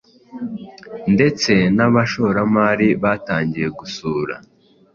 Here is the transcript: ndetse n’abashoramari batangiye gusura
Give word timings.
ndetse 1.13 1.51
n’abashoramari 1.75 2.87
batangiye 3.03 3.67
gusura 3.79 4.35